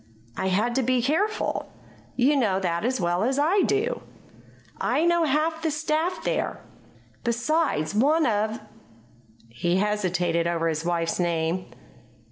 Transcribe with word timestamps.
"I 0.35 0.47
had 0.47 0.73
to 0.77 0.81
be 0.81 0.99
careful. 1.03 1.71
You 2.15 2.35
know 2.35 2.59
that 2.59 2.83
as 2.83 2.99
well 2.99 3.23
as 3.23 3.37
I 3.37 3.61
do. 3.61 4.01
I 4.79 5.05
know 5.05 5.25
half 5.25 5.61
the 5.61 5.69
staff 5.69 6.23
there. 6.23 6.59
Besides, 7.23 7.93
one 7.93 8.25
of" 8.25 8.59
He 9.49 9.75
hesitated 9.77 10.47
over 10.47 10.67
his 10.69 10.83
wife's 10.83 11.19
name. 11.19 11.67